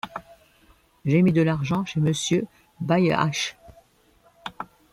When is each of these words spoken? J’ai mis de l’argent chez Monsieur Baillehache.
J’ai 1.05 1.21
mis 1.21 1.31
de 1.31 1.43
l’argent 1.43 1.85
chez 1.85 1.99
Monsieur 1.99 2.47
Baillehache. 2.79 3.55